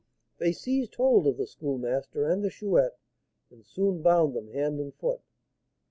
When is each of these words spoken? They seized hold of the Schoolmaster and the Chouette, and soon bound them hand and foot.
They 0.39 0.51
seized 0.51 0.95
hold 0.95 1.27
of 1.27 1.37
the 1.37 1.45
Schoolmaster 1.45 2.25
and 2.25 2.43
the 2.43 2.49
Chouette, 2.49 2.97
and 3.51 3.63
soon 3.63 4.01
bound 4.01 4.35
them 4.35 4.47
hand 4.49 4.79
and 4.79 4.95
foot. 4.95 5.21